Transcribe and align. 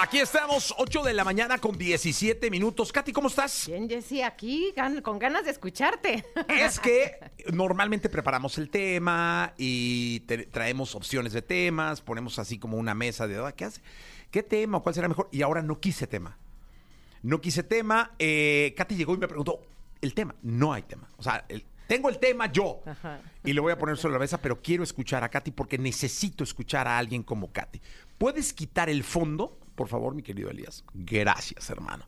Aquí 0.00 0.20
estamos, 0.20 0.72
8 0.78 1.02
de 1.02 1.12
la 1.12 1.24
mañana 1.24 1.58
con 1.58 1.76
17 1.76 2.50
minutos. 2.52 2.92
Katy, 2.92 3.12
¿cómo 3.12 3.26
estás? 3.26 3.64
Bien, 3.66 3.88
Jessy, 3.88 4.22
aquí 4.22 4.72
gan- 4.76 5.02
con 5.02 5.18
ganas 5.18 5.44
de 5.44 5.50
escucharte. 5.50 6.24
Es 6.48 6.78
que 6.78 7.18
normalmente 7.52 8.08
preparamos 8.08 8.58
el 8.58 8.70
tema 8.70 9.54
y 9.58 10.20
te- 10.20 10.46
traemos 10.46 10.94
opciones 10.94 11.32
de 11.32 11.42
temas, 11.42 12.00
ponemos 12.00 12.38
así 12.38 12.58
como 12.60 12.76
una 12.76 12.94
mesa 12.94 13.26
de 13.26 13.38
"Ah, 13.44 13.50
¿qué 13.50 13.64
hace? 13.64 13.80
¿Qué 14.30 14.44
tema 14.44 14.78
o 14.78 14.82
cuál 14.84 14.94
será 14.94 15.08
mejor? 15.08 15.28
Y 15.32 15.42
ahora 15.42 15.62
no 15.62 15.80
quise 15.80 16.06
tema. 16.06 16.38
No 17.22 17.40
quise 17.40 17.64
tema. 17.64 18.12
Eh, 18.20 18.74
Katy 18.76 18.94
llegó 18.94 19.14
y 19.14 19.18
me 19.18 19.26
preguntó, 19.26 19.62
¿el 20.00 20.14
tema? 20.14 20.36
No 20.42 20.72
hay 20.72 20.82
tema. 20.82 21.08
O 21.16 21.24
sea, 21.24 21.44
el- 21.48 21.64
tengo 21.88 22.08
el 22.08 22.18
tema 22.20 22.52
yo. 22.52 22.82
Ajá. 22.86 23.20
Y 23.42 23.52
lo 23.52 23.62
voy 23.62 23.72
a 23.72 23.78
poner 23.78 23.96
sobre 23.96 24.12
la 24.12 24.20
mesa, 24.20 24.38
pero 24.40 24.62
quiero 24.62 24.84
escuchar 24.84 25.24
a 25.24 25.28
Katy 25.28 25.50
porque 25.50 25.76
necesito 25.76 26.44
escuchar 26.44 26.86
a 26.86 26.98
alguien 26.98 27.24
como 27.24 27.50
Katy. 27.50 27.80
¿Puedes 28.16 28.52
quitar 28.52 28.88
el 28.90 29.02
fondo, 29.02 29.57
por 29.78 29.86
favor, 29.86 30.12
mi 30.12 30.24
querido 30.24 30.50
Elías? 30.50 30.84
Gracias, 30.92 31.70
hermano. 31.70 32.04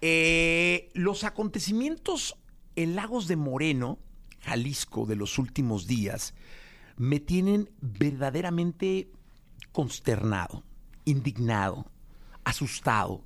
Eh, 0.00 0.88
los 0.94 1.22
acontecimientos 1.22 2.34
en 2.76 2.96
Lagos 2.96 3.28
de 3.28 3.36
Moreno, 3.36 3.98
Jalisco, 4.40 5.04
de 5.04 5.14
los 5.14 5.38
últimos 5.38 5.86
días, 5.86 6.32
me 6.96 7.20
tienen 7.20 7.68
verdaderamente 7.82 9.10
consternado, 9.70 10.64
indignado, 11.04 11.84
asustado. 12.42 13.22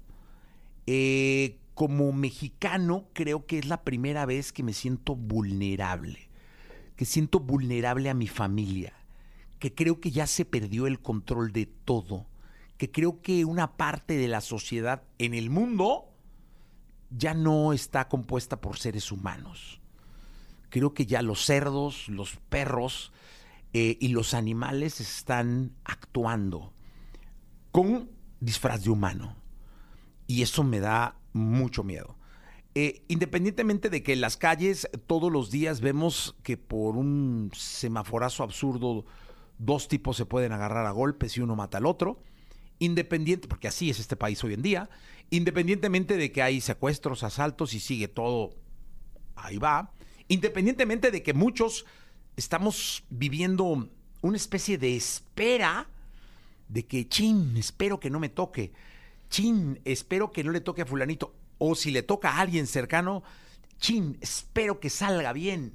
Eh, 0.89 1.61
como 1.75 2.13
mexicano, 2.13 3.07
creo 3.13 3.47
que 3.47 3.61
es 3.61 3.67
la 3.67 3.85
primera 3.85 4.27
vez 4.27 4.53
que 4.53 4.65
me 4.65 4.73
siento 4.73 5.15
vulnerable, 5.15 6.29
que 6.97 7.05
siento 7.05 7.39
vulnerable 7.39 8.11
a 8.11 8.15
mi 8.15 8.27
familia, 8.27 8.93
que 9.61 9.73
creo 9.73 10.01
que 10.01 10.11
ya 10.11 10.27
se 10.27 10.45
perdió 10.45 10.89
el 10.89 11.01
control 11.01 11.53
de 11.53 11.67
todo, 11.67 12.27
que 12.83 12.91
creo 12.91 13.23
que 13.23 13.45
una 13.45 13.77
parte 13.77 14.17
de 14.17 14.27
la 14.27 14.41
sociedad 14.41 15.05
en 15.19 15.35
el 15.35 15.51
mundo 15.51 16.09
ya 17.11 17.33
no 17.33 17.73
está 17.73 18.09
compuesta 18.09 18.61
por 18.61 18.77
seres 18.77 19.13
humanos. 19.13 19.81
Creo 20.69 20.93
que 20.93 21.07
ya 21.07 21.23
los 21.23 21.45
cerdos, 21.45 22.09
los 22.09 22.39
perros 22.49 23.13
eh, 23.73 23.99
y 24.01 24.09
los 24.09 24.35
animales 24.35 25.01
están 25.01 25.77
actuando 25.85 26.73
con 27.71 28.11
disfraz 28.41 28.83
de 28.83 28.91
humano. 28.91 29.37
Y 30.27 30.43
eso 30.43 30.65
me 30.65 30.81
da 30.81 31.15
mucho 31.33 31.85
miedo. 31.85 32.17
Eh, 32.75 33.05
independientemente 33.07 33.91
de 33.91 34.03
que 34.03 34.15
en 34.15 34.21
las 34.21 34.37
calles 34.37 34.91
todos 35.07 35.31
los 35.31 35.53
días 35.53 35.81
vemos 35.81 36.35
que 36.43 36.57
por 36.57 36.97
un 36.97 37.53
semaforazo 37.55 38.43
absurdo 38.43 39.05
dos 39.59 39.87
tipos 39.87 40.17
se 40.17 40.27
pueden 40.27 40.51
agarrar 40.51 40.85
a 40.85 40.91
golpes 40.91 41.37
y 41.37 41.43
uno 41.43 41.55
mata 41.55 41.79
al 41.79 41.87
otro, 41.87 42.19
independiente, 42.83 43.47
porque 43.49 43.69
así 43.69 43.91
es 43.91 44.01
este 44.01 44.17
país 44.17 44.43
hoy 44.43 44.55
en 44.55 44.63
día, 44.63 44.91
independientemente 45.31 46.17
de 46.17 46.33
que 46.33 46.43
hay 46.43 46.61
secuestros, 46.61 47.23
asaltos 47.23 47.75
y 47.75 47.81
sigue 47.81 48.09
todo, 48.09 48.57
ahí 49.37 49.57
va, 49.57 49.93
independientemente 50.29 51.11
de 51.11 51.23
que 51.23 51.33
muchos 51.33 51.87
estamos 52.37 53.05
viviendo 53.09 53.89
una 54.21 54.37
especie 54.37 54.79
de 54.79 54.97
espera 54.97 55.89
de 56.69 56.87
que, 56.87 57.09
chin, 57.09 57.57
espero 57.57 58.01
que 58.01 58.11
no 58.11 58.19
me 58.19 58.31
toque, 58.31 58.73
chin, 59.31 59.81
espero 59.85 60.33
que 60.33 60.43
no 60.43 60.51
le 60.51 60.61
toque 60.61 60.83
a 60.83 60.87
fulanito, 60.87 61.35
o 61.59 61.77
si 61.77 61.93
le 61.93 62.03
toca 62.03 62.31
a 62.31 62.41
alguien 62.41 62.67
cercano, 62.67 63.23
chin, 63.79 64.19
espero 64.21 64.81
que 64.81 64.91
salga 64.91 65.33
bien. 65.33 65.75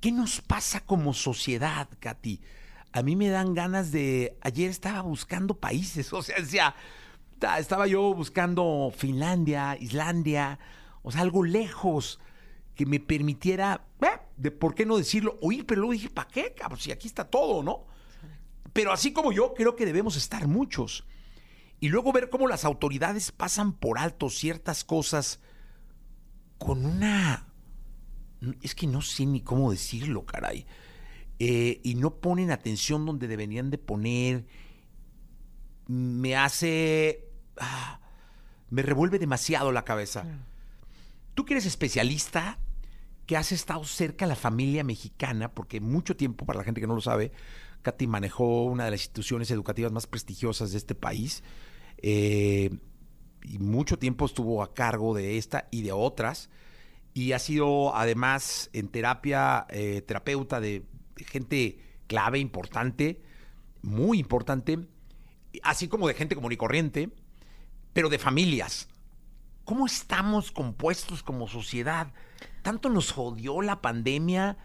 ¿Qué 0.00 0.12
nos 0.12 0.40
pasa 0.40 0.80
como 0.80 1.14
sociedad, 1.14 1.88
Katy? 1.98 2.40
A 2.94 3.02
mí 3.02 3.16
me 3.16 3.28
dan 3.28 3.54
ganas 3.54 3.90
de... 3.90 4.38
Ayer 4.40 4.70
estaba 4.70 5.02
buscando 5.02 5.54
países, 5.58 6.12
o 6.12 6.22
sea, 6.22 6.36
decía, 6.38 6.74
ta- 7.40 7.58
estaba 7.58 7.86
yo 7.88 8.14
buscando 8.14 8.92
Finlandia, 8.96 9.76
Islandia, 9.78 10.58
o 11.02 11.10
sea, 11.10 11.22
algo 11.22 11.44
lejos 11.44 12.20
que 12.76 12.86
me 12.86 13.00
permitiera, 13.00 13.84
eh, 14.00 14.20
de 14.36 14.50
por 14.52 14.74
qué 14.74 14.86
no 14.86 14.96
decirlo, 14.96 15.38
oír, 15.42 15.66
pero 15.66 15.80
luego 15.80 15.92
dije, 15.92 16.08
¿para 16.10 16.28
qué, 16.28 16.54
cabrón? 16.56 16.78
Si 16.80 16.92
aquí 16.92 17.08
está 17.08 17.24
todo, 17.24 17.62
¿no? 17.64 17.86
Pero 18.72 18.92
así 18.92 19.12
como 19.12 19.32
yo, 19.32 19.54
creo 19.54 19.74
que 19.76 19.86
debemos 19.86 20.16
estar 20.16 20.46
muchos. 20.48 21.04
Y 21.80 21.88
luego 21.88 22.12
ver 22.12 22.30
cómo 22.30 22.46
las 22.48 22.64
autoridades 22.64 23.32
pasan 23.32 23.72
por 23.72 23.98
alto 23.98 24.30
ciertas 24.30 24.84
cosas 24.84 25.40
con 26.58 26.86
una... 26.86 27.48
Es 28.62 28.74
que 28.74 28.86
no 28.86 29.00
sé 29.02 29.26
ni 29.26 29.40
cómo 29.40 29.70
decirlo, 29.70 30.24
caray. 30.24 30.66
Eh, 31.46 31.80
y 31.82 31.94
no 31.96 32.20
ponen 32.20 32.50
atención 32.50 33.04
donde 33.04 33.28
deberían 33.28 33.70
de 33.70 33.76
poner. 33.76 34.46
Me 35.86 36.36
hace... 36.36 37.28
ah, 37.58 38.00
me 38.70 38.80
revuelve 38.80 39.18
demasiado 39.18 39.70
la 39.72 39.84
cabeza. 39.84 40.24
Tú 41.34 41.44
que 41.44 41.52
eres 41.52 41.66
especialista, 41.66 42.58
que 43.26 43.36
has 43.36 43.52
estado 43.52 43.84
cerca 43.84 44.24
a 44.24 44.28
la 44.28 44.36
familia 44.36 44.84
mexicana, 44.84 45.52
porque 45.52 45.80
mucho 45.80 46.16
tiempo, 46.16 46.46
para 46.46 46.60
la 46.60 46.64
gente 46.64 46.80
que 46.80 46.86
no 46.86 46.94
lo 46.94 47.02
sabe, 47.02 47.32
Katy 47.82 48.06
manejó 48.06 48.64
una 48.64 48.86
de 48.86 48.92
las 48.92 49.00
instituciones 49.00 49.50
educativas 49.50 49.92
más 49.92 50.06
prestigiosas 50.06 50.72
de 50.72 50.78
este 50.78 50.94
país. 50.94 51.42
eh, 51.98 52.70
y 53.44 53.58
mucho 53.58 53.98
tiempo 53.98 54.24
estuvo 54.24 54.62
a 54.62 54.72
cargo 54.72 55.14
de 55.14 55.36
esta 55.36 55.68
y 55.70 55.82
de 55.82 55.92
otras. 55.92 56.48
Y 57.12 57.32
ha 57.32 57.38
sido 57.38 57.94
además 57.94 58.70
en 58.72 58.88
terapia, 58.88 59.66
eh, 59.68 60.00
terapeuta 60.00 60.58
de, 60.60 60.80
de 60.80 60.84
gente 61.16 61.78
clave, 62.06 62.38
importante, 62.38 63.22
muy 63.82 64.18
importante, 64.18 64.78
así 65.62 65.88
como 65.88 66.08
de 66.08 66.14
gente 66.14 66.34
común 66.34 66.52
y 66.52 66.56
corriente, 66.56 67.10
pero 67.92 68.08
de 68.08 68.18
familias. 68.18 68.88
¿Cómo 69.64 69.86
estamos 69.86 70.50
compuestos 70.52 71.22
como 71.22 71.48
sociedad? 71.48 72.12
¿Tanto 72.62 72.90
nos 72.90 73.12
jodió 73.12 73.62
la 73.62 73.80
pandemia? 73.80 74.58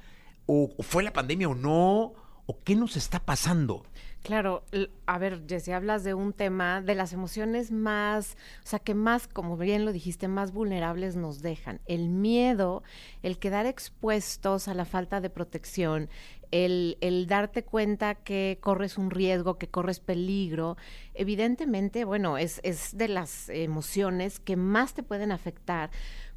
¿O, 0.46 0.70
fue 0.80 1.04
la 1.04 1.14
pandemia 1.14 1.48
o 1.48 1.56
no? 1.56 2.14
¿O 2.52 2.58
qué 2.64 2.76
nos 2.76 2.98
está 2.98 3.20
pasando? 3.20 3.86
Claro, 4.24 4.64
a 5.06 5.20
ver, 5.20 5.44
Jessy, 5.48 5.72
hablas 5.72 6.04
de 6.04 6.16
un 6.16 6.34
tema 6.34 6.82
de 6.82 6.96
las 6.96 7.14
emociones 7.14 7.70
más, 7.70 8.38
o 8.66 8.68
sea, 8.68 8.80
que 8.80 8.96
más, 8.96 9.28
como 9.28 9.56
bien 9.56 9.86
lo 9.86 9.92
dijiste, 9.92 10.28
más 10.28 10.52
vulnerables 10.52 11.16
nos 11.16 11.44
dejan. 11.44 11.80
El 11.86 12.10
miedo, 12.10 12.82
el 13.22 13.38
quedar 13.38 13.68
expuestos 13.68 14.68
a 14.68 14.74
la 14.74 14.86
falta 14.86 15.22
de 15.22 15.30
protección, 15.30 16.10
el, 16.50 16.98
darte 17.28 17.64
cuenta 17.64 18.16
que 18.16 18.58
corres 18.60 18.98
un 18.98 19.12
riesgo, 19.12 19.60
que 19.60 19.68
corres 19.68 20.00
peligro, 20.00 20.76
evidentemente, 21.14 22.04
bueno, 22.04 22.40
es 22.40 22.62
de 22.98 23.10
las 23.10 23.50
emociones 23.50 24.40
que 24.40 24.56
más 24.56 24.96
te 24.96 25.04
pueden 25.04 25.32
afectar 25.32 25.92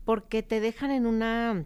porque 0.05 0.43
te 0.43 0.61
dejan 0.61 0.91
en 0.91 1.07
una 1.07 1.65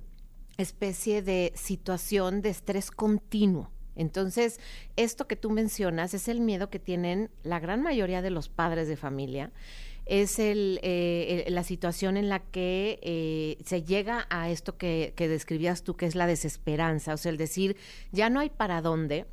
especie 0.57 1.21
de 1.21 1.53
situación 1.57 2.43
de 2.43 2.51
estrés 2.51 2.93
continuo. 2.93 3.73
Entonces, 3.97 4.61
esto 4.97 5.27
que 5.27 5.37
tú 5.37 5.51
mencionas 5.51 6.15
es 6.15 6.29
el 6.29 6.41
miedo 6.41 6.71
que 6.71 6.79
tienen 6.79 7.31
la 7.43 7.59
gran 7.59 7.83
mayoría 7.83 8.23
de 8.23 8.31
los 8.31 8.49
padres 8.49 8.89
de 8.89 8.97
familia. 8.97 9.51
Es 10.05 10.39
el, 10.39 10.79
eh, 10.83 11.47
la 11.49 11.65
situación 11.65 12.17
en 12.17 12.29
la 12.29 12.39
que 12.39 13.01
eh, 13.03 13.59
se 13.65 13.83
llega 13.83 14.27
a 14.31 14.51
esto 14.51 14.77
que, 14.77 15.15
que 15.17 15.27
describías 15.27 15.83
tú, 15.83 15.97
que 15.97 16.07
es 16.07 16.15
la 16.15 16.29
desesperanza, 16.29 17.15
o 17.15 17.17
sea, 17.17 17.31
el 17.31 17.39
decir, 17.39 17.77
ya 18.13 18.31
no 18.31 18.39
hay 18.39 18.51
para 18.51 18.83
dónde, 18.83 19.27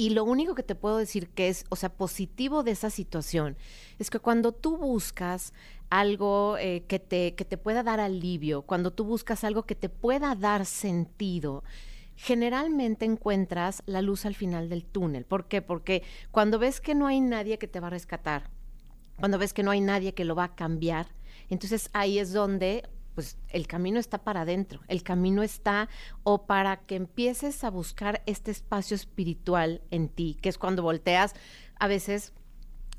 y 0.00 0.08
lo 0.08 0.24
único 0.24 0.54
que 0.54 0.62
te 0.62 0.74
puedo 0.74 0.96
decir 0.96 1.28
que 1.28 1.50
es, 1.50 1.66
o 1.68 1.76
sea, 1.76 1.90
positivo 1.92 2.62
de 2.62 2.70
esa 2.70 2.88
situación, 2.88 3.58
es 3.98 4.08
que 4.08 4.18
cuando 4.18 4.52
tú 4.52 4.78
buscas 4.78 5.52
algo 5.90 6.56
eh, 6.56 6.84
que, 6.88 6.98
te, 6.98 7.34
que 7.34 7.44
te 7.44 7.58
pueda 7.58 7.82
dar 7.82 8.00
alivio, 8.00 8.62
cuando 8.62 8.92
tú 8.92 9.04
buscas 9.04 9.44
algo 9.44 9.64
que 9.64 9.74
te 9.74 9.90
pueda 9.90 10.34
dar 10.34 10.64
sentido, 10.64 11.64
generalmente 12.22 13.06
encuentras 13.06 13.82
la 13.86 14.02
luz 14.02 14.26
al 14.26 14.34
final 14.34 14.68
del 14.68 14.84
túnel. 14.84 15.24
¿Por 15.24 15.48
qué? 15.48 15.62
Porque 15.62 16.02
cuando 16.30 16.58
ves 16.58 16.82
que 16.82 16.94
no 16.94 17.06
hay 17.06 17.18
nadie 17.22 17.58
que 17.58 17.66
te 17.66 17.80
va 17.80 17.86
a 17.86 17.90
rescatar, 17.90 18.50
cuando 19.18 19.38
ves 19.38 19.54
que 19.54 19.62
no 19.62 19.70
hay 19.70 19.80
nadie 19.80 20.12
que 20.12 20.26
lo 20.26 20.34
va 20.34 20.44
a 20.44 20.54
cambiar, 20.54 21.06
entonces 21.48 21.88
ahí 21.94 22.18
es 22.18 22.34
donde 22.34 22.86
pues 23.14 23.38
el 23.48 23.66
camino 23.66 23.98
está 23.98 24.18
para 24.22 24.42
adentro, 24.42 24.82
el 24.88 25.02
camino 25.02 25.42
está 25.42 25.88
o 26.22 26.44
para 26.44 26.80
que 26.80 26.96
empieces 26.96 27.64
a 27.64 27.70
buscar 27.70 28.22
este 28.26 28.50
espacio 28.50 28.94
espiritual 28.94 29.80
en 29.90 30.10
ti, 30.10 30.36
que 30.42 30.50
es 30.50 30.58
cuando 30.58 30.82
volteas 30.82 31.34
a 31.76 31.88
veces 31.88 32.34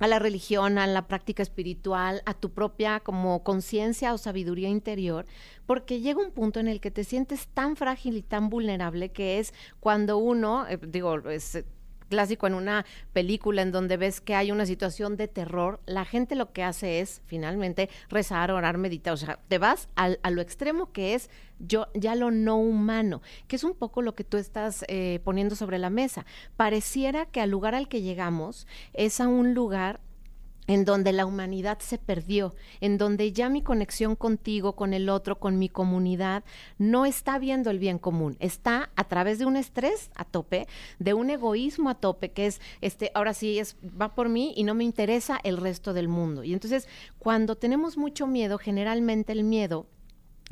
a 0.02 0.08
la 0.08 0.20
religión, 0.20 0.80
a 0.80 0.88
la 0.88 1.08
práctica 1.08 1.44
espiritual, 1.44 2.24
a 2.26 2.34
tu 2.34 2.52
propia 2.52 3.00
como 3.00 3.44
conciencia 3.44 4.14
o 4.14 4.18
sabiduría 4.18 4.68
interior, 4.68 5.28
porque 5.68 6.02
llega 6.02 6.20
un 6.20 6.32
punto 6.32 6.60
en 6.60 6.68
el 6.68 6.82
que 6.82 6.90
te 6.90 7.04
sientes 7.04 7.48
tan 7.48 7.76
frágil 7.76 8.18
y 8.18 8.24
tan 8.24 8.50
vulnerable 8.50 9.12
que 9.12 9.38
es 9.38 9.54
cuando 9.80 10.18
uno, 10.18 10.68
eh, 10.68 10.80
digo, 10.82 11.30
es, 11.30 11.64
clásico 12.12 12.46
en 12.46 12.54
una 12.54 12.86
película 13.14 13.62
en 13.62 13.72
donde 13.72 13.96
ves 13.96 14.20
que 14.20 14.36
hay 14.36 14.52
una 14.52 14.66
situación 14.66 15.16
de 15.16 15.30
terror, 15.30 15.80
la 15.86 16.04
gente 16.04 16.36
lo 16.36 16.52
que 16.52 16.62
hace 16.62 17.00
es 17.00 17.22
finalmente 17.26 17.90
rezar, 18.10 18.52
orar, 18.52 18.78
meditar. 18.78 19.14
O 19.14 19.18
sea, 19.18 19.40
te 19.48 19.58
vas 19.58 19.88
al, 19.96 20.20
a 20.22 20.30
lo 20.30 20.42
extremo 20.42 20.92
que 20.92 21.14
es 21.14 21.30
yo, 21.58 21.88
ya 21.94 22.16
lo 22.16 22.30
no 22.30 22.58
humano, 22.58 23.22
que 23.48 23.56
es 23.56 23.64
un 23.64 23.74
poco 23.74 24.02
lo 24.02 24.14
que 24.14 24.26
tú 24.26 24.36
estás 24.36 24.84
eh, 24.90 25.22
poniendo 25.24 25.56
sobre 25.56 25.80
la 25.80 25.90
mesa. 25.90 26.26
Pareciera 26.58 27.26
que 27.26 27.40
al 27.40 27.50
lugar 27.50 27.76
al 27.76 27.88
que 27.88 28.02
llegamos 28.02 28.68
es 28.94 29.22
a 29.22 29.30
un 29.30 29.54
lugar 29.54 30.02
en 30.72 30.86
donde 30.86 31.12
la 31.12 31.26
humanidad 31.26 31.80
se 31.80 31.98
perdió, 31.98 32.56
en 32.80 32.98
donde 32.98 33.34
ya 33.34 33.50
mi 33.50 33.62
conexión 33.62 34.16
contigo, 34.16 34.74
con 34.74 34.94
el 34.94 35.10
otro, 35.10 35.38
con 35.38 35.60
mi 35.60 35.68
comunidad, 35.68 36.46
no 36.78 37.06
está 37.06 37.40
viendo 37.40 37.70
el 37.70 37.78
bien 37.78 38.00
común, 38.00 38.38
está 38.40 38.90
a 38.96 39.04
través 39.04 39.38
de 39.38 39.46
un 39.46 39.58
estrés 39.58 40.12
a 40.16 40.24
tope, 40.24 40.68
de 40.98 41.14
un 41.14 41.30
egoísmo 41.30 41.90
a 41.90 41.96
tope, 41.96 42.32
que 42.32 42.48
es, 42.48 42.62
este, 42.80 43.12
ahora 43.16 43.34
sí, 43.34 43.60
es, 43.60 43.76
va 43.84 44.16
por 44.16 44.30
mí 44.30 44.54
y 44.56 44.64
no 44.64 44.74
me 44.74 44.86
interesa 44.86 45.42
el 45.44 45.58
resto 45.58 45.92
del 45.92 46.08
mundo. 46.08 46.46
Y 46.46 46.54
entonces, 46.54 46.88
cuando 47.20 47.56
tenemos 47.56 47.98
mucho 47.98 48.26
miedo, 48.26 48.58
generalmente 48.58 49.34
el 49.34 49.44
miedo 49.44 49.88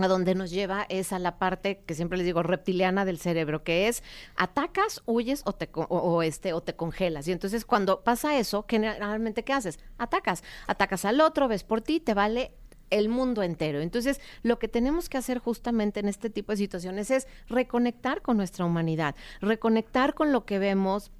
a 0.03 0.07
donde 0.07 0.35
nos 0.35 0.51
lleva 0.51 0.85
es 0.89 1.13
a 1.13 1.19
la 1.19 1.37
parte 1.37 1.81
que 1.85 1.93
siempre 1.93 2.17
les 2.17 2.25
digo 2.25 2.43
reptiliana 2.43 3.05
del 3.05 3.19
cerebro, 3.19 3.63
que 3.63 3.87
es 3.87 4.03
atacas, 4.35 5.01
huyes 5.05 5.41
o 5.45 5.53
te 5.53 5.69
o, 5.73 6.23
este 6.23 6.53
o 6.53 6.61
te 6.61 6.75
congelas. 6.75 7.27
Y 7.27 7.31
entonces 7.31 7.65
cuando 7.65 8.03
pasa 8.03 8.37
eso, 8.37 8.65
generalmente 8.67 9.43
qué 9.43 9.53
haces? 9.53 9.79
Atacas, 9.97 10.43
atacas 10.67 11.05
al 11.05 11.21
otro, 11.21 11.47
ves 11.47 11.63
por 11.63 11.81
ti, 11.81 11.99
te 11.99 12.13
vale 12.13 12.53
el 12.89 13.09
mundo 13.09 13.43
entero. 13.43 13.81
Entonces, 13.81 14.19
lo 14.41 14.57
que 14.57 14.67
tenemos 14.67 15.09
que 15.09 15.17
hacer 15.17 15.37
justamente 15.39 15.99
en 15.99 16.07
este 16.07 16.29
tipo 16.29 16.51
de 16.51 16.57
situaciones 16.57 17.11
es 17.11 17.27
reconectar 17.47 18.21
con 18.21 18.37
nuestra 18.37 18.65
humanidad, 18.65 19.15
reconectar 19.41 20.13
con 20.15 20.31
lo 20.31 20.45
que 20.45 20.59
vemos 20.59 21.11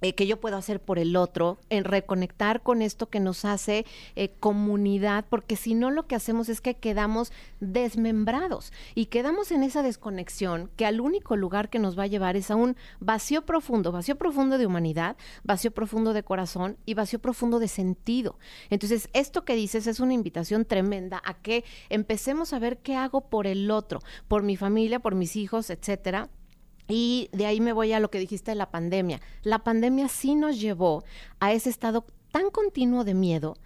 eh, 0.00 0.14
que 0.14 0.26
yo 0.26 0.40
puedo 0.40 0.56
hacer 0.56 0.80
por 0.80 0.98
el 0.98 1.16
otro, 1.16 1.58
en 1.68 1.84
reconectar 1.84 2.62
con 2.62 2.82
esto 2.82 3.08
que 3.08 3.20
nos 3.20 3.44
hace 3.44 3.86
eh, 4.16 4.32
comunidad, 4.40 5.24
porque 5.28 5.56
si 5.56 5.74
no 5.74 5.90
lo 5.90 6.06
que 6.06 6.14
hacemos 6.14 6.48
es 6.48 6.60
que 6.60 6.74
quedamos 6.74 7.32
desmembrados 7.60 8.72
y 8.94 9.06
quedamos 9.06 9.52
en 9.52 9.62
esa 9.62 9.82
desconexión 9.82 10.70
que 10.76 10.86
al 10.86 11.00
único 11.00 11.36
lugar 11.36 11.70
que 11.70 11.78
nos 11.78 11.98
va 11.98 12.04
a 12.04 12.08
llevar 12.08 12.36
es 12.36 12.50
a 12.50 12.56
un 12.56 12.76
vacío 12.98 13.42
profundo, 13.42 13.92
vacío 13.92 14.16
profundo 14.16 14.58
de 14.58 14.66
humanidad, 14.66 15.16
vacío 15.44 15.70
profundo 15.70 16.12
de 16.12 16.22
corazón 16.22 16.76
y 16.86 16.94
vacío 16.94 17.18
profundo 17.18 17.58
de 17.58 17.68
sentido. 17.68 18.38
Entonces, 18.70 19.08
esto 19.12 19.44
que 19.44 19.54
dices 19.54 19.86
es 19.86 20.00
una 20.00 20.14
invitación 20.14 20.64
tremenda 20.64 21.20
a 21.24 21.34
que 21.34 21.64
empecemos 21.88 22.52
a 22.52 22.58
ver 22.58 22.78
qué 22.78 22.96
hago 22.96 23.22
por 23.22 23.46
el 23.46 23.70
otro, 23.70 24.00
por 24.28 24.42
mi 24.42 24.56
familia, 24.56 25.00
por 25.00 25.14
mis 25.14 25.36
hijos, 25.36 25.70
etcétera 25.70 26.28
y 26.90 27.28
de 27.32 27.46
ahí 27.46 27.60
me 27.60 27.72
voy 27.72 27.92
a 27.92 28.00
lo 28.00 28.10
que 28.10 28.18
dijiste 28.18 28.50
de 28.50 28.56
la 28.56 28.70
pandemia. 28.70 29.20
La 29.42 29.60
pandemia 29.60 30.08
sí 30.08 30.34
nos 30.34 30.60
llevó 30.60 31.04
a 31.38 31.52
ese 31.52 31.70
estado 31.70 32.04
tan 32.30 32.50
continuo 32.50 33.04
de 33.04 33.14
miedo, 33.14 33.56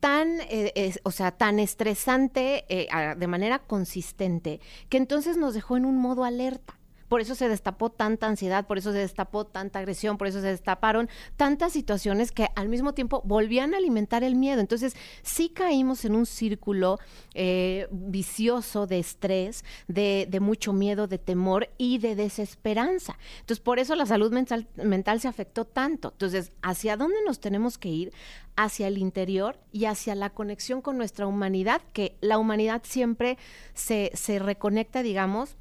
tan, 0.00 0.40
eh, 0.48 0.94
o 1.02 1.10
sea, 1.10 1.32
tan 1.32 1.58
estresante 1.58 2.64
eh, 2.68 2.88
de 3.16 3.26
manera 3.26 3.58
consistente, 3.58 4.60
que 4.88 4.96
entonces 4.96 5.36
nos 5.36 5.54
dejó 5.54 5.76
en 5.76 5.84
un 5.84 5.98
modo 5.98 6.24
alerta. 6.24 6.77
Por 7.08 7.20
eso 7.20 7.34
se 7.34 7.48
destapó 7.48 7.90
tanta 7.90 8.26
ansiedad, 8.26 8.66
por 8.66 8.78
eso 8.78 8.92
se 8.92 8.98
destapó 8.98 9.46
tanta 9.46 9.78
agresión, 9.78 10.18
por 10.18 10.26
eso 10.26 10.40
se 10.40 10.48
destaparon 10.48 11.08
tantas 11.36 11.72
situaciones 11.72 12.32
que 12.32 12.48
al 12.54 12.68
mismo 12.68 12.92
tiempo 12.92 13.22
volvían 13.24 13.74
a 13.74 13.78
alimentar 13.78 14.24
el 14.24 14.34
miedo. 14.34 14.60
Entonces 14.60 14.94
sí 15.22 15.48
caímos 15.48 16.04
en 16.04 16.14
un 16.14 16.26
círculo 16.26 16.98
eh, 17.34 17.88
vicioso 17.90 18.86
de 18.86 18.98
estrés, 18.98 19.64
de, 19.86 20.38
mucho 20.40 20.72
miedo, 20.72 21.06
de 21.06 21.18
temor 21.18 21.70
y 21.78 21.98
de 21.98 22.14
desesperanza. 22.14 23.18
Entonces 23.40 23.60
por 23.60 23.78
eso 23.78 23.94
la 23.94 24.06
salud 24.06 24.32
mental, 24.32 24.68
mental 24.76 25.20
se 25.20 25.28
afectó 25.28 25.64
tanto. 25.64 26.10
Entonces, 26.12 26.52
¿hacia 26.62 26.96
dónde 26.96 27.16
nos 27.26 27.40
tenemos 27.40 27.78
que 27.78 27.88
ir? 27.88 28.12
Hacia 28.56 28.88
el 28.88 28.98
interior 28.98 29.58
y 29.72 29.86
hacia 29.86 30.14
la 30.14 30.30
conexión 30.30 30.82
con 30.82 30.98
nuestra 30.98 31.26
humanidad, 31.26 31.80
que 31.92 32.16
la 32.20 32.38
humanidad 32.38 32.82
siempre 32.84 33.38
se 33.74 34.38
reconecta, 34.38 35.02
digamos, 35.02 35.56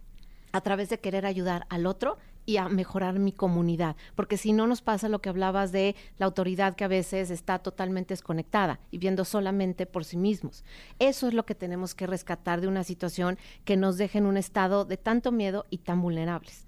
a 0.51 0.61
través 0.61 0.89
de 0.89 0.99
querer 0.99 1.25
ayudar 1.25 1.65
al 1.69 1.85
otro 1.85 2.17
y 2.47 2.57
a 2.57 2.67
mejorar 2.69 3.19
mi 3.19 3.33
comunidad, 3.33 3.97
porque 4.15 4.37
si 4.37 4.53
no 4.53 4.67
nos 4.67 4.81
pasa 4.81 5.09
lo 5.09 5.19
que 5.19 5.27
hablabas 5.27 5.73
de 5.73 5.97
la 6.17 6.25
autoridad 6.25 6.77
que 6.77 6.85
a 6.85 6.87
veces 6.87 7.29
está 7.29 7.59
totalmente 7.59 8.13
desconectada 8.13 8.79
y 8.89 8.99
viendo 8.99 9.25
solamente 9.25 9.85
por 9.85 10.05
sí 10.05 10.15
mismos. 10.15 10.63
Eso 10.97 11.27
es 11.27 11.33
lo 11.33 11.45
que 11.45 11.55
tenemos 11.55 11.93
que 11.93 12.07
rescatar 12.07 12.61
de 12.61 12.69
una 12.69 12.85
situación 12.85 13.37
que 13.65 13.75
nos 13.75 13.97
deje 13.97 14.19
en 14.19 14.27
un 14.27 14.37
estado 14.37 14.85
de 14.85 14.95
tanto 14.95 15.33
miedo 15.33 15.65
y 15.69 15.79
tan 15.79 16.01
vulnerables. 16.01 16.65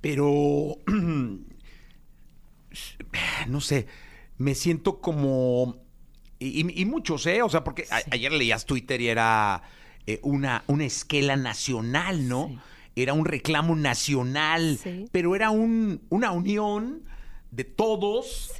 Pero, 0.00 0.76
no 3.48 3.60
sé, 3.60 3.88
me 4.38 4.54
siento 4.54 5.00
como... 5.00 5.78
Y, 6.38 6.84
muchos, 6.84 7.26
¿eh? 7.26 7.42
O 7.42 7.48
sea, 7.48 7.64
porque 7.64 7.86
ayer 8.12 8.30
leías 8.30 8.64
Twitter 8.64 9.00
y 9.00 9.08
era 9.08 9.64
eh, 10.06 10.20
una, 10.22 10.62
una 10.68 10.84
esquela 10.84 11.34
nacional, 11.34 12.28
¿no? 12.28 12.46
Sí 12.46 12.58
era 13.02 13.12
un 13.12 13.24
reclamo 13.24 13.76
nacional, 13.76 14.78
pero 15.12 15.34
era 15.36 15.50
un, 15.50 16.02
una 16.08 16.32
unión 16.32 17.04
de 17.50 17.64
todos 17.64 18.52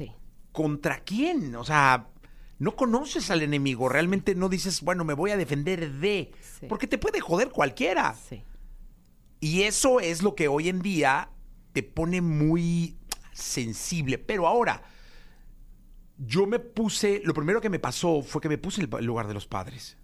contra 0.53 1.01
quién. 1.01 1.55
O 1.57 1.65
sea, 1.65 2.09
no 2.59 2.77
conoces 2.77 3.31
al 3.31 3.43
enemigo, 3.43 3.89
realmente 3.89 4.35
no 4.35 4.49
dices, 4.49 4.83
bueno, 4.83 5.05
me 5.05 5.15
voy 5.15 5.31
a 5.31 5.37
defender 5.37 5.93
de, 5.93 6.33
porque 6.69 6.87
te 6.87 6.99
puede 6.99 7.21
joder 7.21 7.51
cualquiera. 7.51 8.17
Y 9.41 9.63
eso 9.63 10.01
es 10.01 10.23
lo 10.23 10.35
que 10.35 10.49
hoy 10.49 10.69
en 10.69 10.81
día 10.81 11.31
te 11.73 11.83
pone 11.83 12.21
muy 12.21 12.97
sensible. 13.33 14.19
Pero 14.19 14.49
ahora, 14.49 14.83
yo 16.19 16.47
me 16.47 16.59
puse, 16.59 17.23
lo 17.25 17.35
primero 17.35 17.61
que 17.61 17.71
me 17.71 17.79
pasó 17.79 18.23
fue 18.23 18.41
que 18.41 18.49
me 18.49 18.59
puse 18.59 18.83
en 18.83 18.93
el 18.93 19.05
lugar 19.05 19.29
de 19.29 19.35
los 19.35 19.47
padres 19.47 19.97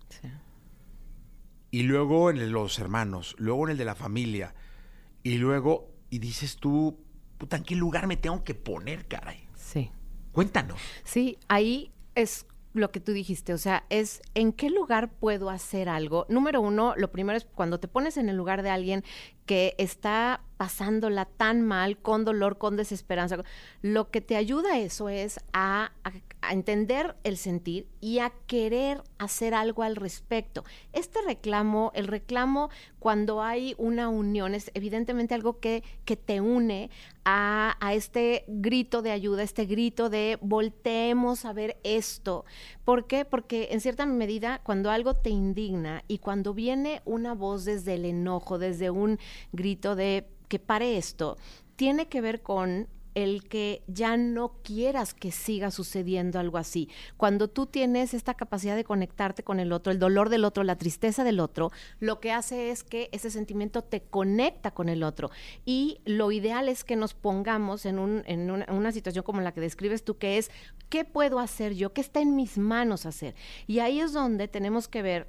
y 1.75 1.82
luego 1.82 2.31
en 2.31 2.53
los 2.53 2.79
hermanos, 2.79 3.35
luego 3.37 3.65
en 3.65 3.73
el 3.73 3.79
de 3.79 3.85
la 3.85 3.97
familia, 3.97 4.55
y 5.25 5.38
luego, 5.38 5.91
y 6.09 6.21
dices 6.21 6.59
tú, 6.59 7.00
puta, 7.37 7.56
¿en 7.56 7.65
qué 7.65 7.75
lugar 7.75 8.06
me 8.06 8.17
tengo 8.17 8.44
que 8.44 8.55
poner, 8.55 9.09
caray? 9.09 9.49
Sí. 9.56 9.91
Cuéntanos. 10.31 10.81
Sí, 11.03 11.37
ahí 11.49 11.91
es 12.15 12.47
lo 12.75 12.93
que 12.93 13.00
tú 13.00 13.11
dijiste, 13.11 13.53
o 13.53 13.59
sea, 13.59 13.87
es 13.91 14.23
en 14.35 14.53
qué 14.53 14.71
lugar 14.71 15.15
puedo 15.15 15.50
hacer 15.50 15.88
algo. 15.88 16.26
Número 16.29 16.61
uno, 16.61 16.94
lo 16.97 17.11
primero 17.11 17.37
es 17.37 17.44
cuando 17.44 17.81
te 17.81 17.88
pones 17.88 18.19
en 18.19 18.29
el 18.29 18.37
lugar 18.37 18.62
de 18.62 18.71
alguien 18.71 19.03
que 19.46 19.75
está 19.79 20.41
pasándola 20.56 21.25
tan 21.25 21.62
mal, 21.62 21.99
con 21.99 22.25
dolor, 22.25 22.58
con 22.58 22.76
desesperanza, 22.76 23.43
lo 23.82 24.11
que 24.11 24.20
te 24.20 24.37
ayuda 24.37 24.79
eso 24.79 25.08
es 25.08 25.41
a, 25.52 25.93
a, 26.05 26.52
entender 26.52 27.17
el 27.25 27.37
sentir 27.37 27.87
y 28.00 28.19
a 28.19 28.32
querer 28.46 29.02
hacer 29.19 29.55
algo 29.55 29.82
al 29.82 29.96
respecto. 29.96 30.64
Este 30.92 31.21
reclamo, 31.23 31.90
el 31.95 32.07
reclamo 32.07 32.71
cuando 32.99 33.42
hay 33.42 33.75
una 33.78 34.09
unión, 34.09 34.54
es 34.54 34.71
evidentemente 34.75 35.35
algo 35.35 35.59
que, 35.59 35.83
que 36.04 36.16
te 36.16 36.40
une 36.40 36.90
a, 37.25 37.76
a 37.80 37.95
este 37.95 38.45
grito 38.47 39.02
de 39.02 39.11
ayuda, 39.11 39.42
este 39.42 39.64
grito 39.64 40.11
de 40.11 40.38
volteemos 40.40 41.45
a 41.45 41.52
ver 41.52 41.78
esto. 41.83 42.45
¿Por 42.85 43.07
qué? 43.07 43.25
Porque 43.25 43.69
en 43.73 43.80
cierta 43.80 44.07
medida, 44.07 44.61
cuando 44.64 44.90
algo 44.90 45.14
te 45.14 45.30
indigna 45.30 46.04
y 46.09 46.19
cuando 46.19 46.54
viene 46.54 47.02
una 47.04 47.35
voz 47.35 47.64
desde 47.64 47.95
el 47.95 48.04
enojo, 48.04 48.59
desde 48.59 48.90
un 48.90 49.19
grito 49.53 49.97
de 49.97 50.26
que 50.49 50.59
pare 50.59 50.97
esto, 50.97 51.37
tiene 51.76 52.07
que 52.07 52.21
ver 52.21 52.43
con 52.43 52.88
el 53.14 53.45
que 53.45 53.83
ya 53.87 54.17
no 54.17 54.57
quieras 54.62 55.14
que 55.14 55.31
siga 55.31 55.71
sucediendo 55.71 56.38
algo 56.38 56.59
así. 56.59 56.88
Cuando 57.17 57.49
tú 57.49 57.67
tienes 57.67 58.12
esta 58.12 58.35
capacidad 58.35 58.76
de 58.76 58.85
conectarte 58.85 59.45
con 59.45 59.61
el 59.61 59.73
otro, 59.73 59.93
el 59.93 59.99
dolor 59.99 60.29
del 60.29 60.45
otro, 60.45 60.64
la 60.64 60.76
tristeza 60.76 61.25
del 61.25 61.41
otro, 61.41 61.71
lo 62.00 62.21
que 62.21 62.33
hace 62.33 62.71
es 62.71 62.83
que 62.83 63.09
ese 63.12 63.31
sentimiento 63.31 63.83
te 63.83 64.03
conecta 64.03 64.73
con 64.73 64.88
el 64.88 65.03
otro. 65.03 65.31
Y 65.64 66.00
lo 66.05 66.33
ideal 66.33 66.69
es 66.69 66.85
que 66.85 66.97
nos 66.97 67.14
pongamos 67.14 67.87
en, 67.87 67.99
un, 67.99 68.23
en 68.26 68.50
una, 68.50 68.67
una 68.71 68.93
situación 68.93 69.25
como 69.25 69.41
la 69.41 69.53
que 69.53 69.61
describes 69.61 70.05
tú, 70.05 70.19
que 70.19 70.38
es, 70.38 70.50
¿qué 70.88 71.05
puedo 71.05 71.38
hacer 71.38 71.75
yo? 71.75 71.93
¿Qué 71.93 72.00
está 72.00 72.21
en 72.21 72.35
mis 72.35 72.59
manos 72.59 73.07
hacer? 73.07 73.35
Y 73.67 73.79
ahí 73.79 74.00
es 74.00 74.12
donde 74.12 74.49
tenemos 74.49 74.88
que 74.88 75.03
ver 75.03 75.29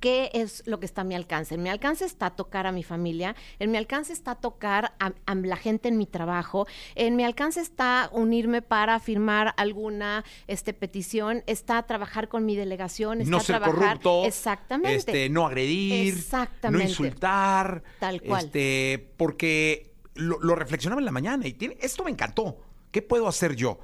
¿Qué 0.00 0.30
es 0.32 0.62
lo 0.66 0.80
que 0.80 0.86
está 0.86 1.02
a 1.02 1.04
mi 1.04 1.14
alcance? 1.14 1.54
En 1.54 1.62
mi 1.62 1.68
alcance 1.68 2.04
está 2.04 2.30
tocar 2.30 2.66
a 2.66 2.72
mi 2.72 2.82
familia, 2.82 3.36
en 3.58 3.70
mi 3.70 3.76
alcance 3.76 4.12
está 4.12 4.34
tocar 4.34 4.94
a, 4.98 5.34
la 5.34 5.56
gente 5.56 5.88
en 5.88 5.98
mi 5.98 6.06
trabajo, 6.06 6.66
en 6.94 7.16
mi 7.16 7.24
alcance 7.24 7.60
está 7.60 8.08
unirme 8.12 8.62
para 8.62 8.98
firmar 8.98 9.54
alguna 9.58 10.24
este, 10.46 10.72
petición, 10.72 11.42
está 11.46 11.82
trabajar 11.82 12.28
con 12.28 12.46
mi 12.46 12.56
delegación, 12.56 13.20
está 13.20 13.30
no 13.30 13.40
ser 13.40 13.58
trabajar 13.58 14.00
corrupto, 14.00 14.24
exactamente, 14.24 14.96
este, 14.96 15.28
no 15.28 15.46
agredir, 15.46 16.14
exactamente, 16.14 16.84
no 16.84 16.90
insultar, 16.90 17.82
tal 17.98 18.22
cual, 18.22 18.46
este, 18.46 19.12
porque 19.16 19.92
lo, 20.14 20.40
lo, 20.40 20.54
reflexionaba 20.54 21.00
en 21.00 21.04
la 21.04 21.12
mañana 21.12 21.46
y 21.46 21.52
tiene, 21.52 21.76
esto 21.80 22.04
me 22.04 22.10
encantó. 22.10 22.58
¿Qué 22.90 23.02
puedo 23.02 23.28
hacer 23.28 23.54
yo? 23.54 23.78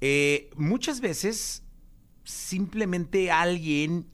Eh, 0.00 0.50
muchas 0.56 1.00
veces 1.00 1.62
simplemente 2.24 3.30
alguien 3.30 4.08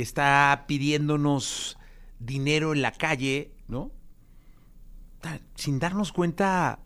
que 0.00 0.04
está 0.04 0.64
pidiéndonos 0.66 1.76
dinero 2.18 2.72
en 2.72 2.80
la 2.80 2.92
calle, 2.92 3.52
¿no? 3.68 3.90
Sin 5.56 5.78
darnos 5.78 6.10
cuenta, 6.10 6.78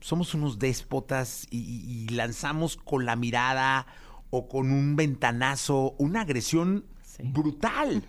somos 0.00 0.34
unos 0.34 0.58
déspotas 0.58 1.46
y, 1.50 1.56
y 1.58 2.08
lanzamos 2.10 2.76
con 2.76 3.06
la 3.06 3.16
mirada 3.16 3.86
o 4.28 4.46
con 4.46 4.70
un 4.72 4.94
ventanazo 4.94 5.94
una 5.96 6.20
agresión 6.20 6.84
brutal. 7.18 8.04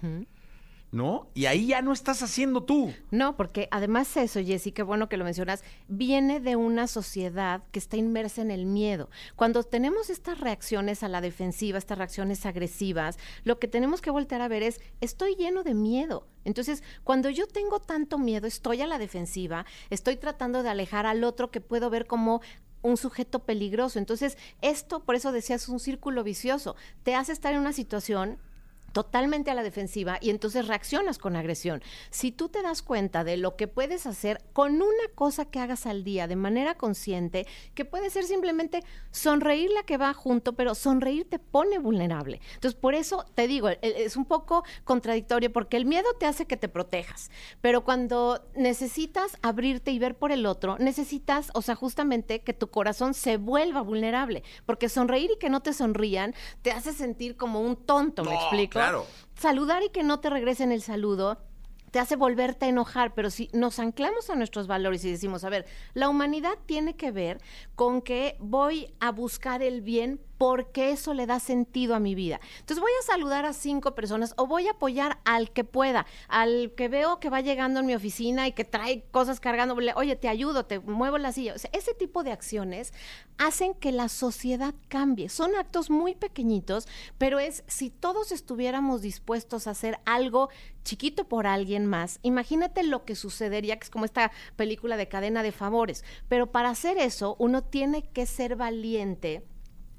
¿No? 0.96 1.28
Y 1.34 1.46
ahí 1.46 1.68
ya 1.68 1.82
no 1.82 1.92
estás 1.92 2.24
haciendo 2.24 2.64
tú. 2.64 2.94
No, 3.12 3.36
porque 3.36 3.68
además 3.70 4.16
eso, 4.16 4.40
Jessy, 4.42 4.72
qué 4.72 4.82
bueno 4.82 5.10
que 5.10 5.18
lo 5.18 5.26
mencionas, 5.26 5.62
viene 5.90 6.40
de 6.40 6.56
una 6.56 6.88
sociedad 6.88 7.64
que 7.72 7.80
está 7.80 7.98
inmersa 7.98 8.42
en 8.42 8.50
el 8.50 8.66
miedo. 8.66 9.10
Cuando 9.36 9.64
tenemos 9.64 10.10
estas 10.10 10.40
reacciones 10.40 11.04
a 11.04 11.10
la 11.10 11.20
defensiva, 11.20 11.78
estas 11.78 11.98
reacciones 11.98 12.46
agresivas, 12.46 13.18
lo 13.44 13.60
que 13.60 13.68
tenemos 13.68 14.02
que 14.02 14.10
voltear 14.10 14.42
a 14.42 14.48
ver 14.48 14.64
es, 14.64 14.80
estoy 15.02 15.36
lleno 15.36 15.64
de 15.64 15.74
miedo. 15.74 16.30
Entonces, 16.46 16.82
cuando 17.04 17.30
yo 17.30 17.46
tengo 17.46 17.82
tanto 17.82 18.18
miedo, 18.18 18.48
estoy 18.48 18.82
a 18.82 18.88
la 18.88 18.98
defensiva, 18.98 19.66
estoy 19.90 20.16
tratando 20.16 20.64
de 20.64 20.70
alejar 20.70 21.06
al 21.06 21.26
otro 21.26 21.52
que 21.52 21.60
puedo 21.60 21.90
ver 21.90 22.08
como 22.08 22.42
un 22.82 22.96
sujeto 22.96 23.40
peligroso. 23.40 24.00
Entonces, 24.00 24.38
esto, 24.62 25.04
por 25.04 25.16
eso 25.16 25.34
decías, 25.34 25.64
es 25.64 25.70
un 25.70 25.82
círculo 25.82 26.24
vicioso. 26.24 26.78
Te 27.04 27.16
hace 27.16 27.34
estar 27.34 27.54
en 27.54 27.60
una 27.60 27.74
situación 27.74 28.38
totalmente 28.96 29.52
a 29.52 29.56
la 29.56 29.62
defensiva 29.62 30.20
y 30.22 30.30
entonces 30.30 30.70
reaccionas 30.70 31.18
con 31.18 31.36
agresión. 31.36 31.84
Si 32.12 32.32
tú 32.32 32.48
te 32.48 32.62
das 32.62 32.82
cuenta 32.82 33.26
de 33.26 33.36
lo 33.36 33.58
que 33.58 33.68
puedes 33.68 34.08
hacer 34.08 34.42
con 34.54 34.76
una 34.76 35.08
cosa 35.16 35.44
que 35.44 35.60
hagas 35.60 35.86
al 35.86 36.06
día 36.06 36.28
de 36.28 36.38
manera 36.38 36.76
consciente, 36.76 37.46
que 37.74 37.84
puede 37.84 38.10
ser 38.10 38.24
simplemente 38.24 38.86
sonreír 39.12 39.70
la 39.72 39.84
que 39.84 39.98
va 39.98 40.14
junto, 40.14 40.54
pero 40.54 40.76
sonreír 40.76 41.30
te 41.30 41.40
pone 41.40 41.78
vulnerable. 41.78 42.40
Entonces, 42.54 42.80
por 42.80 42.96
eso 42.96 43.26
te 43.36 43.48
digo, 43.50 43.68
e, 43.68 43.80
es 43.82 44.16
un 44.16 44.24
poco 44.24 44.64
contradictorio 44.86 45.52
porque 45.52 45.76
el 45.76 45.86
miedo 45.86 46.08
te 46.18 46.26
hace 46.26 46.46
que 46.46 46.56
te 46.56 46.70
protejas, 46.70 47.30
pero 47.60 47.84
cuando 47.84 48.48
necesitas 48.56 49.38
abrirte 49.42 49.92
y 49.92 50.00
ver 50.00 50.16
por 50.16 50.32
el 50.32 50.46
otro, 50.46 50.78
necesitas, 50.80 51.52
o 51.54 51.62
sea, 51.62 51.76
justamente 51.76 52.44
que 52.44 52.54
tu 52.54 52.70
corazón 52.70 53.14
se 53.14 53.36
vuelva 53.36 53.82
vulnerable, 53.82 54.42
porque 54.66 54.88
sonreír 54.88 55.32
y 55.36 55.38
que 55.38 55.50
no 55.50 55.62
te 55.62 55.74
sonrían 55.74 56.34
te 56.62 56.72
hace 56.72 56.94
sentir 56.94 57.36
como 57.36 57.60
un 57.60 57.76
tonto, 57.76 58.24
¿me 58.24 58.36
explico? 58.36 58.85
Saludar 59.36 59.84
y 59.84 59.90
que 59.90 60.04
no 60.04 60.20
te 60.20 60.30
regresen 60.30 60.72
el 60.72 60.82
saludo 60.82 61.38
te 61.96 62.00
hace 62.00 62.18
volverte 62.18 62.66
a 62.66 62.68
enojar, 62.68 63.14
pero 63.14 63.30
si 63.30 63.50
nos 63.54 63.80
anclamos 63.80 64.30
a 64.30 64.36
nuestros 64.36 64.68
valores 64.68 65.06
y 65.06 65.12
decimos, 65.12 65.46
a 65.46 65.50
ver, 65.50 65.66
la 65.94 66.10
humanidad 66.10 66.58
tiene 66.66 66.98
que 66.98 67.12
ver 67.12 67.40
con 67.76 68.02
que 68.02 68.36
voy 68.42 68.94
a 69.00 69.14
buscar 69.14 69.64
el 69.64 69.80
bien 69.80 70.20
porque 70.38 70.92
eso 70.92 71.14
le 71.14 71.26
da 71.26 71.40
sentido 71.40 71.96
a 71.96 72.00
mi 72.00 72.16
vida. 72.16 72.40
Entonces 72.60 72.80
voy 72.80 72.92
a 73.02 73.06
saludar 73.06 73.46
a 73.46 73.54
cinco 73.54 73.96
personas 73.96 74.34
o 74.38 74.48
voy 74.48 74.68
a 74.68 74.72
apoyar 74.72 75.20
al 75.26 75.52
que 75.52 75.64
pueda, 75.64 76.06
al 76.28 76.74
que 76.76 76.88
veo 76.88 77.20
que 77.20 77.30
va 77.30 77.42
llegando 77.42 77.80
en 77.80 77.86
mi 77.86 77.96
oficina 77.96 78.48
y 78.48 78.52
que 78.52 78.66
trae 78.66 79.04
cosas 79.12 79.40
cargando, 79.40 79.76
oye, 79.96 80.16
te 80.16 80.28
ayudo, 80.28 80.66
te 80.66 80.80
muevo 80.80 81.18
la 81.18 81.32
silla. 81.32 81.54
O 81.54 81.60
sea, 81.60 81.70
ese 81.74 81.94
tipo 81.94 82.24
de 82.24 82.32
acciones 82.32 82.94
hacen 83.38 83.74
que 83.74 83.92
la 83.92 84.10
sociedad 84.10 84.74
cambie. 84.88 85.30
Son 85.30 85.56
actos 85.56 85.90
muy 85.90 86.16
pequeñitos, 86.16 86.88
pero 87.18 87.40
es 87.40 87.64
si 87.68 87.90
todos 87.90 88.32
estuviéramos 88.32 89.02
dispuestos 89.02 89.68
a 89.68 89.72
hacer 89.72 90.00
algo 90.06 90.50
chiquito 90.84 91.28
por 91.28 91.48
alguien 91.48 91.86
más, 91.86 92.20
imagínate 92.22 92.84
lo 92.84 93.06
que 93.06 93.16
sucedería, 93.16 93.78
que 93.78 93.86
es 93.86 93.90
como 93.90 94.06
esta 94.06 94.32
película 94.56 94.98
de 94.98 95.08
cadena 95.08 95.44
de 95.44 95.52
favores. 95.52 96.04
Pero 96.28 96.52
para 96.52 96.70
hacer 96.70 96.98
eso, 96.98 97.36
uno 97.40 97.64
tiene 97.64 98.04
que 98.04 98.26
ser 98.26 98.56
valiente 98.56 99.44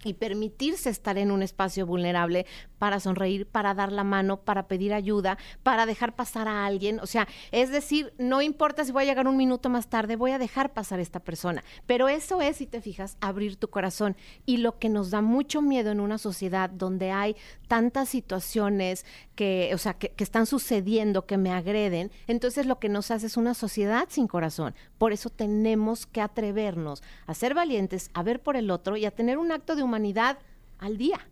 y 0.07 0.15
permitirse 0.15 0.89
estar 0.89 1.19
en 1.19 1.31
un 1.31 1.43
espacio 1.43 1.87
vulnerable 1.87 2.47
para 2.79 3.01
sonreír, 3.01 3.47
para 3.47 3.75
dar 3.75 3.93
la 3.93 4.05
mano, 4.05 4.39
para 4.39 4.69
pedir 4.69 4.93
ayuda, 4.93 5.39
para 5.63 5.87
dejar 5.87 6.15
pasar 6.15 6.49
a 6.49 6.67
alguien. 6.67 7.01
O 7.01 7.07
sea, 7.07 7.27
es 7.53 7.71
decir, 7.71 8.13
no 8.19 8.43
importa 8.43 8.85
si 8.85 8.93
voy 8.93 9.05
a 9.05 9.07
llegar 9.07 9.29
un 9.29 9.37
minuto 9.37 9.69
más 9.69 9.89
tarde, 9.89 10.17
voy 10.17 10.33
a 10.33 10.39
dejar 10.39 10.73
pasar 10.73 10.99
a 10.99 11.03
esta 11.03 11.21
persona. 11.21 11.65
Pero 11.87 12.09
eso 12.09 12.41
es, 12.41 12.57
si 12.57 12.67
te 12.67 12.81
fijas, 12.81 13.17
abrir 13.21 13.57
tu 13.57 13.69
corazón. 13.69 14.17
Y 14.45 14.59
lo 14.59 14.79
que 14.79 14.89
nos 14.89 15.11
da 15.11 15.21
mucho 15.21 15.63
miedo 15.63 15.91
en 15.91 16.01
una 16.01 16.19
sociedad 16.19 16.71
donde 16.71 17.11
hay 17.11 17.37
tantas 17.69 18.09
situaciones 18.09 19.05
que, 19.35 19.71
o 19.75 19.79
sea, 19.79 19.95
que, 19.95 20.13
están 20.17 20.47
sucediendo, 20.47 21.27
que 21.27 21.37
me 21.37 21.53
agreden, 21.53 22.11
entonces 22.27 22.67
lo 22.67 22.79
que 22.79 22.89
nos 22.89 23.11
hace 23.11 23.27
es 23.27 23.37
una 23.37 23.55
sociedad 23.55 24.07
sin 24.09 24.27
corazón. 24.27 24.75
Por 24.99 25.13
eso 25.13 25.31
tenemos 25.31 26.07
que 26.07 26.21
atrevernos 26.21 27.03
a 27.27 27.35
ser 27.35 27.55
valientes, 27.55 28.11
a 28.15 28.23
ver 28.23 28.43
por 28.43 28.57
el 28.57 28.71
otro 28.71 28.97
y 28.97 29.05
a 29.05 29.11
tener 29.11 29.39
un 29.39 29.53
acto 29.53 29.77
de 29.77 29.83
humanidad 29.83 30.39
al 30.79 30.97
día. 30.97 31.29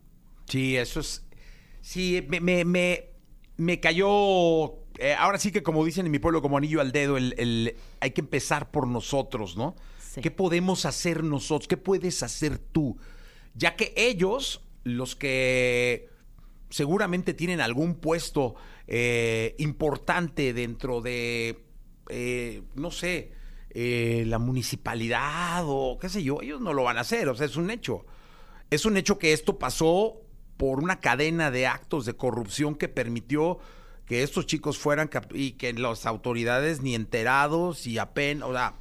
Sí, 0.46 0.76
eso 0.76 1.00
es, 1.00 1.24
Sí, 1.85 2.26
me, 2.31 2.41
me, 2.41 3.11
me, 3.59 3.79
cayó. 3.79 4.73
Eh, 4.99 5.14
ahora 5.19 5.38
sí 5.38 5.53
que, 5.53 5.62
como 5.62 5.85
dicen 5.85 6.07
en 6.07 6.12
mi 6.12 6.19
pueblo, 6.19 6.41
como 6.41 6.57
anillo 6.57 6.81
al 6.81 6.93
dedo, 6.93 7.19
el, 7.19 7.76
hay 8.00 8.11
que 8.12 8.23
empezar 8.23 8.71
por 8.71 8.88
nosotros, 8.88 9.55
¿no? 9.59 9.76
¿Qué 10.23 10.31
podemos 10.31 10.87
hacer 10.87 11.23
nosotros? 11.23 11.69
¿Qué 11.69 11.76
puedes 11.76 12.23
hacer 12.23 12.57
tú? 12.57 12.97
Ya 13.55 13.76
que 13.76 13.93
ellos, 13.99 14.62
los 14.83 15.14
que 15.14 16.09
seguramente 16.71 17.35
tienen 17.35 17.61
algún 17.61 17.97
puesto 17.97 18.55
eh, 18.87 19.55
importante 19.59 20.55
dentro 20.55 21.03
de, 21.03 21.67
eh, 22.09 22.62
no 22.76 22.91
sé, 22.91 23.33
la 23.75 24.38
municipalidad 24.38 25.64
o 25.67 25.99
qué 26.00 26.09
sé 26.09 26.23
yo, 26.23 26.41
ellos 26.41 26.62
no 26.62 26.73
lo 26.73 26.85
van 26.85 26.97
a 26.97 27.00
hacer, 27.00 27.29
o 27.29 27.35
sea, 27.35 27.45
es 27.45 27.57
un 27.57 27.71
hecho. 27.71 28.07
Es 28.71 28.87
un 28.87 28.97
hecho 28.97 29.19
que 29.19 29.35
esto 29.35 29.59
pasó 29.59 30.24
por 30.64 30.83
una 30.83 30.99
cadena 30.99 31.50
de 31.50 31.66
actos 31.66 32.06
de 32.06 32.16
corrupción 32.16 32.75
que 32.75 32.88
permitió 32.88 33.59
que 34.06 34.23
estos 34.23 34.47
chicos 34.47 34.78
fueran 34.78 35.11
y 35.35 35.52
que 35.52 35.75
las 35.75 36.06
autoridades 36.06 36.80
ni 36.80 36.94
enterados 36.94 37.87
y 37.87 37.99
apenas, 37.99 38.49
o 38.49 38.52
sea, 38.54 38.73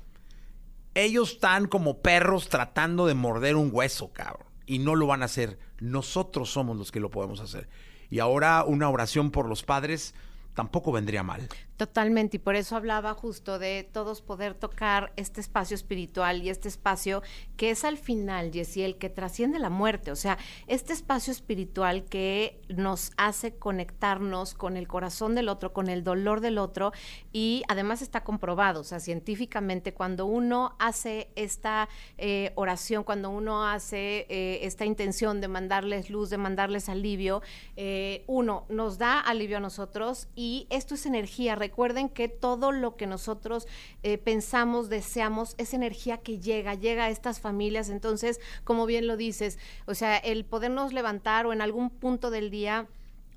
ellos 0.94 1.34
están 1.34 1.68
como 1.68 2.00
perros 2.02 2.48
tratando 2.48 3.06
de 3.06 3.16
morder 3.16 3.58
un 3.58 3.70
hueso, 3.70 4.14
cabrón, 4.14 4.48
y 4.66 4.80
no 4.80 4.96
lo 4.96 5.08
van 5.08 5.24
a 5.24 5.26
hacer. 5.26 5.60
Nosotros 5.82 6.50
somos 6.52 6.78
los 6.78 6.90
que 6.90 7.02
lo 7.02 7.10
podemos 7.10 7.42
hacer. 7.42 7.68
Y 8.10 8.20
ahora 8.20 8.64
una 8.64 8.90
oración 8.90 9.30
por 9.30 9.50
los 9.50 9.64
padres 9.64 10.16
tampoco 10.54 10.94
vendría 10.94 11.22
mal. 11.22 11.50
Totalmente, 11.84 12.38
y 12.38 12.40
por 12.40 12.56
eso 12.56 12.78
hablaba 12.78 13.14
justo 13.14 13.60
de 13.60 13.86
todos 13.92 14.22
poder 14.22 14.54
tocar 14.54 15.12
este 15.18 15.42
espacio 15.42 15.76
espiritual 15.76 16.42
y 16.42 16.50
este 16.50 16.70
espacio 16.70 17.22
que 17.58 17.72
es 17.72 17.84
al 17.84 17.98
final, 17.98 18.54
Jessy, 18.54 18.84
el 18.84 18.96
que 18.96 19.10
trasciende 19.10 19.60
la 19.60 19.70
muerte, 19.70 20.10
o 20.10 20.16
sea, 20.16 20.38
este 20.68 20.94
espacio 20.94 21.34
espiritual 21.34 22.06
que 22.06 22.62
nos 22.70 23.12
hace 23.18 23.58
conectarnos 23.58 24.54
con 24.54 24.78
el 24.78 24.88
corazón 24.88 25.36
del 25.36 25.50
otro, 25.50 25.74
con 25.74 25.90
el 25.90 26.06
dolor 26.06 26.40
del 26.40 26.58
otro, 26.58 26.94
y 27.34 27.64
además 27.68 28.02
está 28.02 28.24
comprobado, 28.24 28.80
o 28.80 28.84
sea, 28.86 29.02
científicamente, 29.02 29.94
cuando 29.94 30.26
uno 30.26 30.78
hace 30.80 31.32
esta 31.36 31.90
eh, 32.18 32.54
oración, 32.56 33.04
cuando 33.04 33.30
uno 33.30 33.68
hace 33.68 34.26
eh, 34.30 34.60
esta 34.62 34.86
intención 34.86 35.42
de 35.42 35.50
mandarles 35.50 36.10
luz, 36.10 36.30
de 36.30 36.38
mandarles 36.38 36.88
alivio, 36.88 37.42
eh, 37.76 38.24
uno, 38.28 38.66
nos 38.70 38.98
da 38.98 39.20
alivio 39.20 39.58
a 39.58 39.60
nosotros 39.60 40.30
y 40.34 40.66
esto 40.70 40.96
es 40.96 41.06
energía 41.06 41.56
Recuerden 41.74 42.08
que 42.08 42.28
todo 42.28 42.72
lo 42.72 42.98
que 42.98 43.08
nosotros 43.08 43.68
eh, 44.04 44.20
pensamos, 44.20 44.90
deseamos, 44.90 45.56
es 45.58 45.74
energía 45.74 46.20
que 46.20 46.38
llega, 46.38 46.76
llega 46.76 47.06
a 47.06 47.10
estas 47.10 47.40
familias. 47.40 47.90
Entonces, 47.90 48.40
como 48.64 48.86
bien 48.86 49.08
lo 49.08 49.18
dices, 49.18 49.58
o 49.88 49.96
sea, 49.96 50.18
el 50.18 50.46
podernos 50.46 50.94
levantar 50.94 51.48
o 51.48 51.52
en 51.52 51.62
algún 51.62 51.90
punto 51.90 52.30
del 52.30 52.52
día 52.52 52.88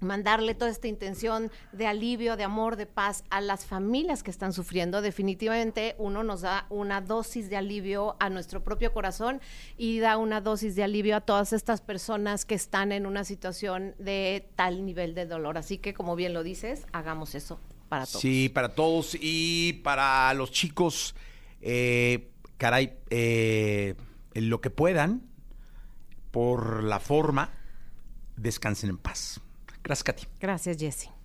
mandarle 0.01 0.55
toda 0.55 0.71
esta 0.71 0.87
intención 0.87 1.51
de 1.73 1.87
alivio, 1.87 2.37
de 2.37 2.45
amor, 2.45 2.77
de 2.77 2.85
paz 2.85 3.25
a 3.31 3.41
las 3.41 3.65
familias 3.65 4.23
que 4.23 4.31
están 4.31 4.53
sufriendo. 4.53 5.01
Definitivamente 5.01 5.95
uno 5.97 6.23
nos 6.23 6.43
da 6.43 6.67
una 6.69 7.01
dosis 7.01 7.49
de 7.49 7.57
alivio 7.57 8.17
a 8.21 8.29
nuestro 8.29 8.63
propio 8.63 8.93
corazón 8.93 9.41
y 9.79 9.99
da 10.01 10.19
una 10.19 10.43
dosis 10.43 10.77
de 10.77 10.85
alivio 10.85 11.17
a 11.17 11.23
todas 11.23 11.55
estas 11.55 11.81
personas 11.81 12.45
que 12.45 12.55
están 12.55 12.93
en 12.93 13.07
una 13.07 13.25
situación 13.25 13.95
de 13.99 14.47
tal 14.57 14.85
nivel 14.85 15.15
de 15.15 15.25
dolor. 15.25 15.57
Así 15.57 15.79
que, 15.79 15.95
como 15.95 16.17
bien 16.17 16.35
lo 16.35 16.43
dices, 16.43 16.87
hagamos 16.93 17.35
eso 17.35 17.59
para 17.89 18.07
todos. 18.07 18.21
Sí, 18.21 18.49
para 18.49 18.75
todos 18.75 19.17
y 19.21 19.75
para 19.85 20.33
los 20.35 20.51
chicos, 20.51 21.15
eh, 21.61 22.31
caray, 22.57 22.99
eh, 23.11 23.95
lo 24.35 24.61
que 24.61 24.71
puedan, 24.71 25.23
por 26.31 26.83
la 26.83 27.01
forma, 27.01 27.53
descansen 28.37 28.91
en 28.91 28.99
paz. 28.99 29.41
Gracias, 29.83 30.05
Katy. 30.05 30.27
Gracias, 30.41 30.77
Jesse. 30.79 31.16